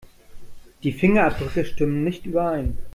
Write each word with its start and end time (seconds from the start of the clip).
Die 0.81 0.93
Fingerabdrücke 0.93 1.63
stimmen 1.63 2.03
nicht 2.03 2.25
überein. 2.25 2.75